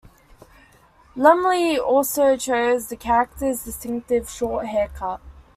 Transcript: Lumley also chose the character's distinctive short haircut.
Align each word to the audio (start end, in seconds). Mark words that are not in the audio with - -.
Lumley 1.15 1.77
also 1.77 2.35
chose 2.35 2.87
the 2.87 2.95
character's 2.95 3.63
distinctive 3.65 4.27
short 4.27 4.65
haircut. 4.65 5.21